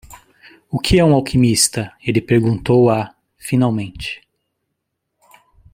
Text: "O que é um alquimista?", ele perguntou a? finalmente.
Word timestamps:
"O 0.71 0.79
que 0.79 0.97
é 0.97 1.05
um 1.05 1.13
alquimista?", 1.13 1.93
ele 2.03 2.19
perguntou 2.19 2.89
a? 2.89 3.13
finalmente. 3.37 4.27